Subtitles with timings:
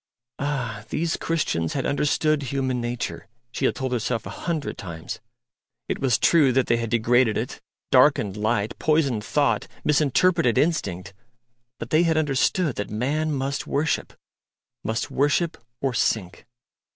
[0.39, 0.83] Ah!
[0.89, 5.19] these Christians had understood human nature, she had told herself a hundred times:
[5.87, 11.13] it was true that they had degraded it, darkened light, poisoned thought, misinterpreted instinct;
[11.77, 14.13] but they had understood that man must worship
[14.83, 16.47] must worship or sink.